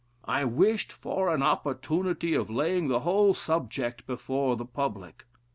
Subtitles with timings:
[0.25, 5.25] I wished for an opportunity of laying the whole subject before the public.